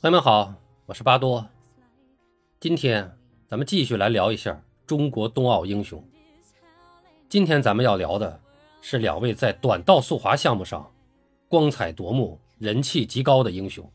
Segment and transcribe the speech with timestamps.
[0.00, 0.54] 朋友们好，
[0.86, 1.48] 我是巴多。
[2.60, 3.10] 今天
[3.46, 6.02] 咱们继续来聊一下中国冬奥英雄。
[7.28, 8.38] 今天咱们要聊的
[8.82, 10.90] 是两位在短道速滑项目上
[11.48, 13.90] 光彩夺目、人气极高的英雄，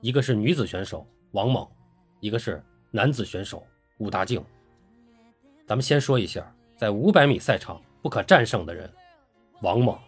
[0.00, 1.66] 一个是女子选手王猛，
[2.20, 3.62] 一个是男子选手
[3.98, 4.42] 武大靖。
[5.66, 8.90] 咱们先说一下在500米赛场不可战胜的人
[9.60, 9.98] 王猛，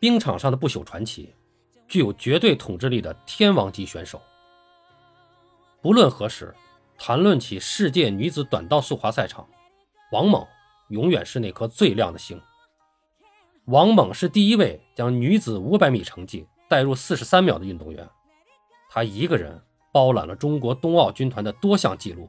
[0.00, 1.32] 冰场上的不朽传奇。
[1.92, 4.18] 具有绝对统治力的天王级选手。
[5.82, 6.54] 不论何时，
[6.96, 9.46] 谈论起世界女子短道速滑赛场，
[10.10, 10.42] 王猛
[10.88, 12.40] 永远是那颗最亮的星。
[13.66, 18.08] 王猛是第一位将女子500米成绩带入43秒的运动员，
[18.88, 19.60] 他一个人
[19.92, 22.26] 包揽了中国冬奥军团的多项纪录：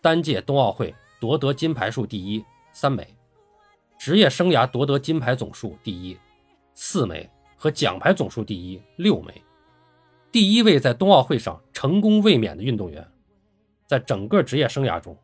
[0.00, 3.14] 单届冬奥会夺得金牌数第一三枚，
[3.98, 6.18] 职业生涯夺得金牌总数第一
[6.72, 7.30] 四枚。
[7.64, 9.32] 和奖牌总数第一六枚，
[10.30, 13.02] 第一位在冬奥会上成功卫冕的运动员，
[13.86, 15.16] 在整个职业生涯中，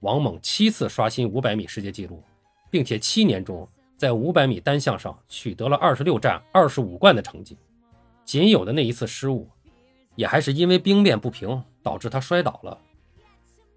[0.00, 2.22] 王猛七次刷新500米世界纪录，
[2.70, 3.66] 并且七年中
[3.96, 7.56] 在500米单项上取得了26战25冠的成绩。
[8.22, 9.48] 仅有的那一次失误，
[10.14, 12.78] 也还是因为冰面不平导致他摔倒了。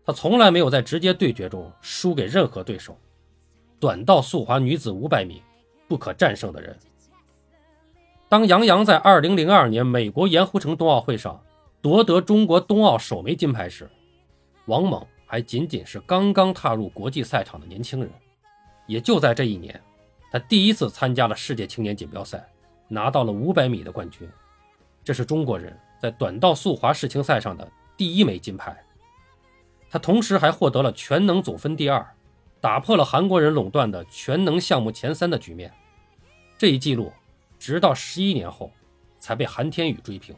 [0.05, 2.97] 他从来没有在直接对决中输给任何对手。
[3.79, 5.41] 短道速滑女子500米
[5.87, 6.77] 不可战胜的人。
[8.31, 11.37] 当杨洋在2002年美国盐湖城冬奥会上
[11.81, 13.89] 夺得中国冬奥首枚金牌时，
[14.67, 18.09] 王猛还仅仅是刚刚踏入国际赛场的年轻人。
[18.87, 19.77] 也就在这一年，
[20.31, 22.49] 他第一次参加了世界青年锦标赛，
[22.87, 24.25] 拿到了500米的冠军。
[25.03, 28.73] 这是中国人在短道速滑世青赛上的第一枚金牌。
[29.89, 32.07] 他同时还获得了全能总分第二，
[32.61, 35.69] 打破了韩国人垄断的全能项目前三的局面。
[36.57, 37.11] 这一记录。
[37.61, 38.71] 直到十一年后，
[39.19, 40.35] 才被韩天宇追平；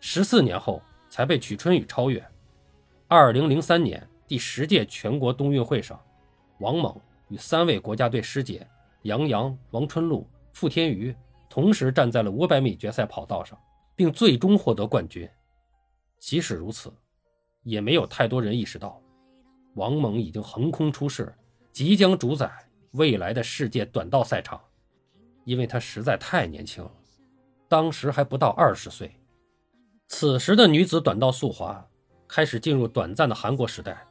[0.00, 0.80] 十四年后，
[1.10, 2.26] 才被曲春雨超越。
[3.06, 6.02] 二零零三年第十届全国冬运会上，
[6.60, 6.98] 王猛
[7.28, 8.66] 与三位国家队师姐
[9.02, 11.14] 杨洋、王春露、傅天瑜
[11.50, 13.58] 同时站在了五百米决赛跑道上，
[13.94, 15.28] 并最终获得冠军。
[16.18, 16.90] 即使如此，
[17.62, 18.98] 也没有太多人意识到，
[19.74, 21.30] 王猛已经横空出世，
[21.72, 22.50] 即将主宰
[22.92, 24.58] 未来的世界短道赛场。
[25.44, 26.90] 因为他实在太年轻了，
[27.68, 29.14] 当时还不到二十岁。
[30.06, 31.86] 此时的女子短道速滑
[32.28, 34.06] 开始进入短暂的韩国时代，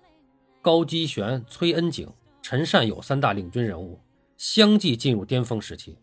[0.62, 2.12] 高基玄、崔恩景、
[2.42, 4.00] 陈善友三大领军人物
[4.38, 5.98] 相继进入巅峰时期，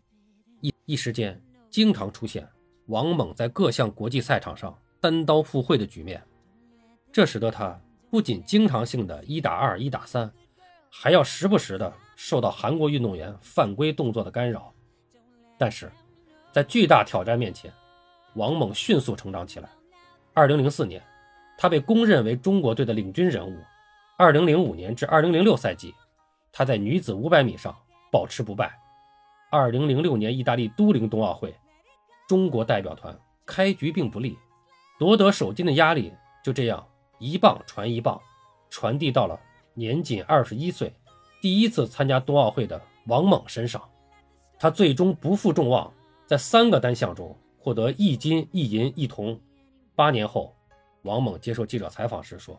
[0.61, 1.39] 一一时间
[1.69, 2.47] 经常出现
[2.87, 6.21] 王猛在各项国际赛场上单刀赴会的局面，
[7.11, 10.31] 这使得他不仅经常性的一打二、一打三，
[10.89, 14.73] 还要时不时的受到韩国运动员犯规动作的干扰。
[15.61, 15.91] 但是，
[16.51, 17.71] 在巨大挑战面前，
[18.33, 19.69] 王猛迅速成长起来。
[20.33, 21.03] 2004年，
[21.55, 23.55] 他被公认为中国队的领军人物。
[24.17, 25.93] 2005年至2006赛季，
[26.51, 27.77] 他在女子500米上
[28.11, 28.75] 保持不败。
[29.51, 31.53] 2006年意大利都灵冬奥会，
[32.27, 34.35] 中国代表团开局并不利，
[34.97, 36.11] 夺得首金的压力
[36.43, 36.83] 就这样
[37.19, 38.19] 一棒传一棒，
[38.71, 39.39] 传递到了
[39.75, 40.91] 年仅21岁、
[41.39, 43.79] 第一次参加冬奥会的王猛身上。
[44.61, 45.91] 他最终不负众望，
[46.27, 49.39] 在三个单项中获得一金一银一铜。
[49.95, 50.53] 八年后，
[51.01, 52.55] 王猛接受记者采访时说：“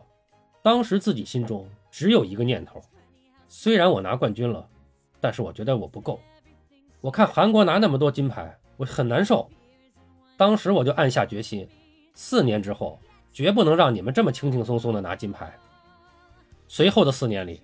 [0.61, 2.81] 当时自己心中只有一个念头，
[3.47, 4.67] 虽然我拿冠军了，
[5.21, 6.19] 但是我觉得我不够。
[6.99, 9.49] 我看韩国拿那么多金牌，我很难受。
[10.35, 11.65] 当时我就暗下决心，
[12.13, 12.99] 四年之后
[13.31, 15.57] 绝不能让你们这么轻轻松松的拿金牌。”
[16.67, 17.61] 随后的四年里，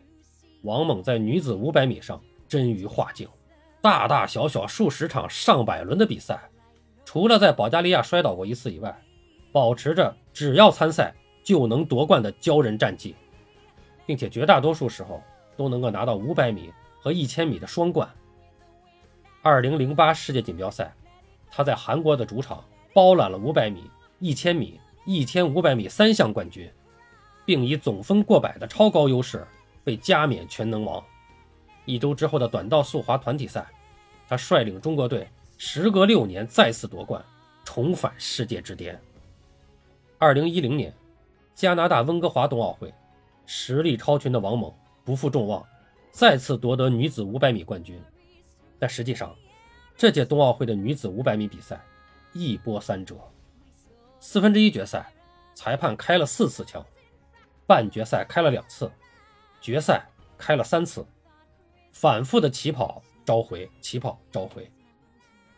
[0.62, 3.28] 王猛在女子500米上臻于化境。
[3.82, 6.38] 大大小小数十场、上百轮的比赛，
[7.06, 8.94] 除了在保加利亚摔倒过一次以外，
[9.52, 13.16] 保持着只要参赛就能夺冠的骄人战绩，
[14.06, 15.24] 并且绝大多数时候
[15.56, 18.08] 都能够拿到500米和1000米的双冠。
[19.44, 20.94] 2008世界锦标赛，
[21.50, 23.90] 他在韩国的主场包揽了500米、
[24.20, 26.70] 1000米、1500米三项冠军，
[27.46, 29.48] 并以总分过百的超高优势
[29.86, 31.02] 被加冕全能王。
[31.90, 33.66] 一周之后的短道速滑团体赛，
[34.28, 35.28] 他率领中国队
[35.58, 37.24] 时隔六年再次夺冠，
[37.66, 39.02] 重返世界之巅。
[40.20, 40.94] 二零一零年，
[41.56, 42.94] 加拿大温哥华冬奥会，
[43.48, 44.72] 实力超群的王猛
[45.04, 45.66] 不负众望，
[46.12, 48.00] 再次夺得女子五百米冠军。
[48.78, 49.36] 但实际上，
[49.98, 51.82] 这届冬奥会的女子五百米比赛
[52.34, 53.16] 一波三折：
[54.20, 55.12] 四分之一决赛，
[55.56, 56.84] 裁判开了四次枪；
[57.66, 58.86] 半决赛开了两次；
[59.60, 60.06] 决赛。
[60.42, 61.06] 开了三次，
[61.92, 64.70] 反复的起跑召回，起跑召回，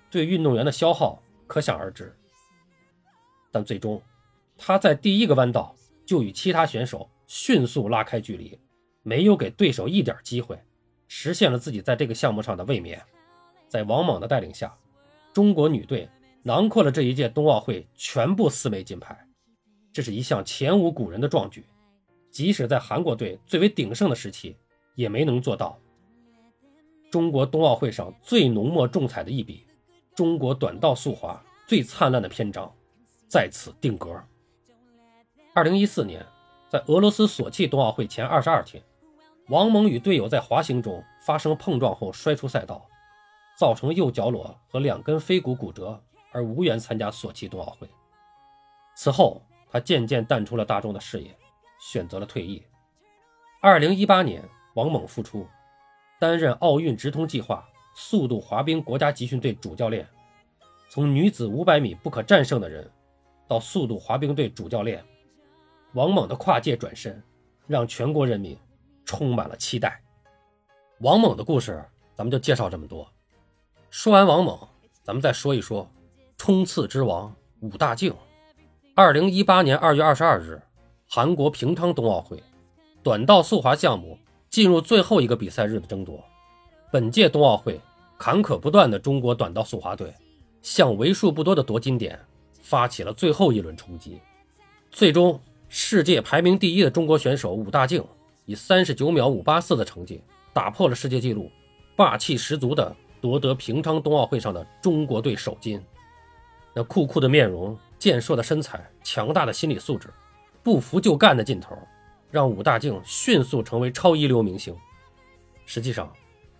[0.10, 2.16] 对运动员的消耗可想而知。
[3.52, 4.02] 但最终，
[4.58, 5.76] 他在第一个弯道
[6.06, 8.58] 就与其他选手迅速拉开距离，
[9.04, 10.58] 没有给对手一点机会，
[11.08, 13.02] 实现了自己在这个项目上的卫冕。
[13.68, 14.78] 在王莽的带领下，
[15.34, 16.10] 中国女队
[16.44, 19.28] 囊括了这一届冬奥会全部四枚金牌，
[19.94, 21.66] 这是一项前无古人的壮举。
[22.30, 24.56] 即使在韩国队最为鼎盛的时期，
[24.96, 25.78] 也没能做到。
[27.12, 29.68] 中国冬奥会上最浓墨重彩的一笔，
[30.16, 32.74] 中国短道速滑最灿烂的篇章。
[33.28, 34.22] 在此定格。
[35.54, 36.26] 二零一四年，
[36.70, 38.84] 在俄罗斯索契冬奥会前二十二天，
[39.48, 42.86] 王蒙与队友在滑行中发生碰撞后摔出赛道，
[43.58, 46.02] 造成右脚踝和两根腓骨骨折，
[46.34, 47.88] 而无缘参加索契冬奥会。
[48.98, 51.34] 此后，他渐渐淡出了大众的视野，
[51.80, 52.62] 选择了退役。
[53.62, 54.44] 二零一八年，
[54.74, 55.48] 王猛复出，
[56.22, 60.08] 担任奥运直通计划速度滑冰国家集训队主教练，
[60.88, 62.88] 从女子五百米不可战胜的人。
[63.48, 65.04] 到速度滑冰队主教练
[65.94, 67.22] 王猛的跨界转身，
[67.66, 68.56] 让全国人民
[69.04, 70.00] 充满了期待。
[71.00, 71.84] 王猛的故事，
[72.16, 73.06] 咱们就介绍这么多。
[73.90, 74.58] 说完王猛，
[75.02, 75.90] 咱们再说一说
[76.38, 78.16] 冲刺之王武大靖。
[78.96, 80.62] 二零一八年二月二十二日，
[81.10, 82.42] 韩国平昌冬奥会
[83.02, 84.18] 短道速滑项目
[84.52, 86.24] 进入最后一个比赛日的争夺。
[86.92, 87.82] 本届冬奥会
[88.20, 90.14] 坎坷不断的中国短道速滑队，
[90.62, 92.20] 向为数不多的夺金点。
[92.64, 94.22] 发起了最后一轮冲击，
[94.92, 95.38] 最终
[95.68, 98.02] 世界排名第一的中国选手武大靖
[98.46, 100.22] 以三十九秒五八四的成绩
[100.54, 101.52] 打破了世界纪录，
[101.98, 105.84] 霸气十足的夺得平昌冬奥会上的中国队首金。
[106.74, 110.08] 那酷酷的面容、健硕的身材、强大的心理素质、
[110.64, 111.76] 不服就干的劲头，
[112.32, 114.76] 让武大靖迅速成为超一流明星。
[115.66, 116.12] 实际上，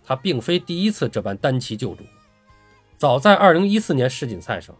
[0.04, 2.04] 他并非第一次这般单骑救主，
[2.96, 4.76] 早在二零一四年世锦赛上。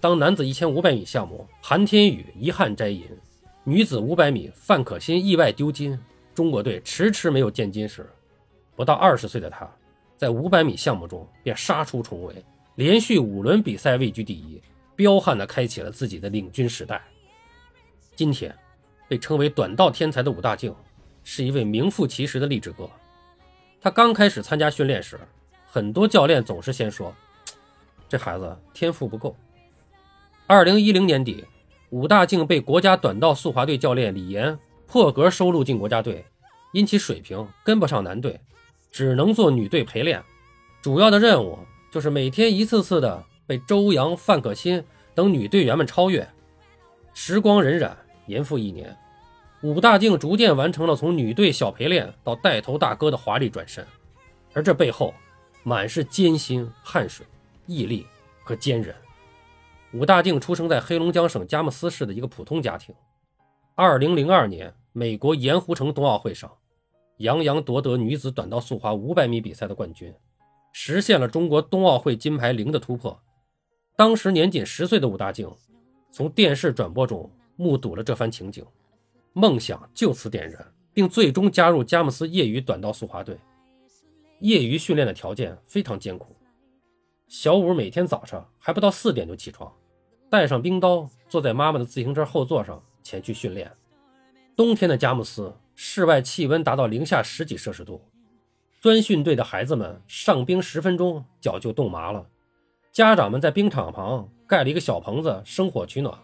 [0.00, 3.08] 当男子一千五百米项目韩天宇遗憾摘银，
[3.62, 5.98] 女子五百米范可新意外丢金，
[6.34, 8.06] 中国队迟迟没有见金时，
[8.76, 9.66] 不到二十岁的他，
[10.16, 12.44] 在五百米项目中便杀出重围，
[12.74, 14.60] 连续五轮比赛位居第一，
[14.94, 17.00] 彪悍地开启了自己的领军时代。
[18.14, 18.54] 今天，
[19.08, 20.74] 被称为短道天才的武大靖，
[21.22, 22.88] 是一位名副其实的励志哥。
[23.80, 25.18] 他刚开始参加训练时，
[25.66, 27.14] 很多教练总是先说
[28.08, 29.36] ：“这孩子天赋不够。”
[30.46, 31.44] 二零一零年底，
[31.90, 36.24] 武大靖被国家短道速滑队教练李岩破格收录进国家队，
[36.72, 38.40] 因其水平跟不上男队，
[38.90, 40.22] 只能做女队陪练。
[40.82, 41.58] 主要的任务
[41.90, 44.82] 就是每天一次次的被周洋、范可新
[45.14, 46.28] 等女队员们超越。
[47.14, 47.90] 时光荏苒，
[48.26, 48.96] 年复一年，
[49.62, 53.86] 武大靖逐渐完成了从女队小陪练到带头大哥的华丽转身，
[54.52, 55.12] 而这背后
[55.62, 57.26] 满是艰辛、汗水、
[57.66, 58.06] 毅力
[58.42, 58.94] 和坚韧。
[59.92, 62.94] 武大靖出生在黑龙江省佳木斯市的一个普通家庭。
[63.76, 66.50] 2002年，美国盐湖城冬奥会上，
[67.18, 70.12] 杨洋夺得女子短道速滑500米比赛的冠军，
[70.72, 73.20] 实现了中国冬奥会金牌零的突破。
[73.96, 75.48] 当时年仅十岁的武大靖，
[76.10, 78.64] 从电视转播中目睹了这番情景，
[79.32, 83.38] 梦想就此点燃，并最终加入佳木斯业余短道速滑队。
[84.40, 86.36] 业余训练的条件非常艰苦，
[87.28, 89.72] 小五每天早上还不到四点就起床。
[90.28, 93.70] 带上冰刀，坐在妈妈的自行车后座上前去训练。
[94.56, 98.00] 冬天的佳木斯室外气温达到零下十几摄氏度，
[98.80, 102.26] 专训队的孩子们上冰十分钟脚就冻麻了。
[102.92, 106.16] 家长们在冰场旁盖了一个小棚子生火取暖，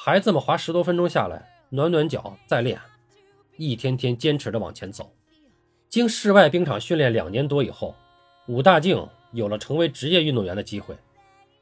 [0.00, 2.80] 孩子们滑十多分钟下来暖暖脚再练，
[3.56, 5.12] 一天天坚持着往前走。
[5.88, 7.96] 经室外冰场训练两年多以后，
[8.46, 10.96] 武大靖有了成为职业运动员的机会。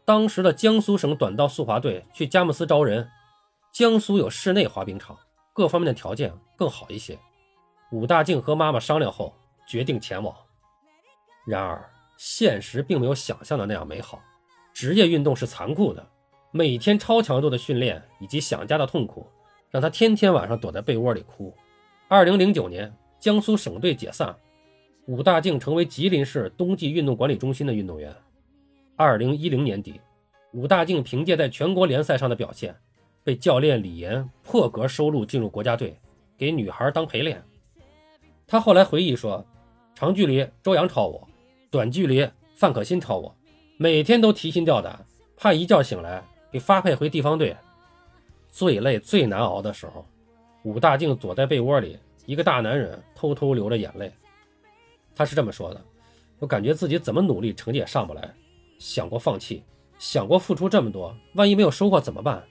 [0.05, 3.11] 当时的江苏省短道速滑队去佳木斯招人，
[3.73, 5.19] 江苏有室内滑冰场，
[5.55, 7.19] 各方面的条件更好一些。
[7.91, 9.35] 武大靖和妈妈商量后
[9.67, 10.37] 决定前往。
[11.47, 14.23] 然而，现实并没有想象的那样美好。
[14.75, 16.07] 职业运动是残酷的，
[16.57, 19.27] 每天超强度的训练以及想家的痛苦，
[19.71, 21.55] 让他天天晚上躲在被窝里哭。
[22.09, 24.35] 二零零九年，江苏省队解散，
[25.05, 28.11] 武大靖成为吉林市冬季运动管理中心的运动员。
[28.97, 30.01] 二零一零年底，
[30.55, 32.75] 武大靖凭借在全国联赛上的表现，
[33.23, 35.95] 被教练李岩破格收录进入国家队，
[36.39, 37.45] 给女孩当陪练。
[38.47, 39.45] 他后来回忆说
[39.95, 41.29] ：“长距离周洋超我，
[41.71, 43.37] 短距离范可新超我，
[43.77, 45.05] 每天都提心吊胆，
[45.37, 47.57] 怕一觉醒来给发配回地方队。
[48.51, 50.07] 最累最难熬的时候，
[50.63, 54.11] 武大靖躲在被窝里，一个大男人偷偷流着眼泪，
[55.15, 55.85] 他是这么说的
[56.41, 58.35] ：“我感觉自己怎么努力，成绩也上不来，
[58.79, 59.63] 想过放弃，
[59.99, 62.43] 想过付出这么多，万一没有收获怎么办？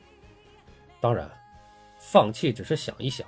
[1.01, 1.27] 当然，
[1.97, 3.27] 放弃只是想一想。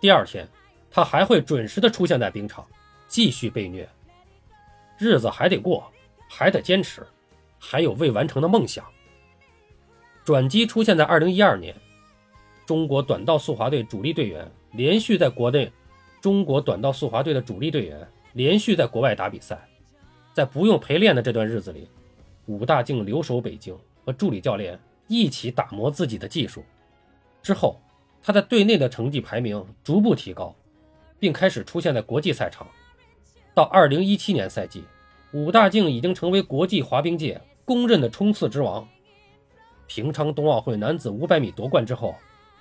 [0.00, 0.48] 第二天，
[0.90, 2.66] 他还会准时的出现在冰场，
[3.06, 3.88] 继续被虐。
[4.98, 5.88] 日子还得过，
[6.28, 7.06] 还得坚持，
[7.60, 8.84] 还有未完成的梦想。”
[10.28, 11.74] 转机出现在二零一二年，
[12.66, 15.72] 中国短道速滑队主力队员连续在国内，
[16.20, 18.06] 中国短道速滑队的主力队员。
[18.34, 19.58] 连续在国外打比赛，
[20.34, 21.88] 在不用陪练的这段日子里，
[22.44, 26.62] 武大靖留守北京，和助理教练一起打磨自己的技术。
[27.42, 27.80] 之后，
[28.22, 30.54] 他在队内的成绩排名逐步提高，
[31.18, 32.66] 并开始出现在国际赛场。
[33.54, 34.84] 到2017年赛季，
[35.32, 38.86] 武大靖已经成为国际滑冰界公认的冲刺之王。
[39.88, 42.14] 平昌冬奥会男子500米夺冠之后，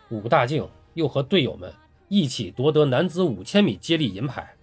[0.10, 1.72] 武大靖又和队友们
[2.08, 4.56] 一起夺得男子5000米接力银牌。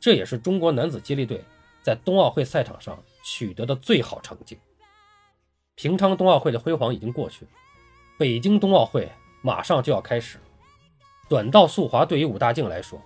[0.00, 1.44] 这也是中国男子接力队
[1.82, 4.58] 在冬奥会赛场上取得的最好成绩。
[5.74, 7.46] 平昌冬奥会的辉煌已经过去，
[8.16, 9.10] 北京冬奥会
[9.42, 10.38] 马上就要开始。
[11.28, 13.00] 短道速滑对于武大靖来说，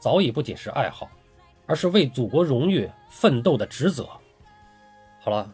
[0.00, 1.08] 早已不仅是爱好，
[1.66, 4.08] 而是为祖国荣誉奋斗的职责。
[5.20, 5.48] 好了，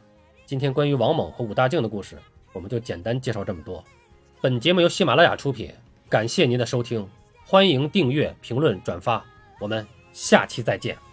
[0.47, 2.17] 今天关于王猛和武大靖的故事，
[2.57, 3.85] 我们就简单介绍这么多。
[4.41, 5.71] 本节目由喜马拉雅出品，
[6.09, 7.07] 感谢您的收听，
[7.45, 9.23] 欢迎订阅、评论、转发，
[9.61, 9.87] 我们。
[10.15, 11.06] 下期再见。